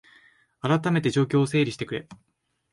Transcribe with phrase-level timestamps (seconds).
[0.61, 2.07] あらためて状況を整理してくれ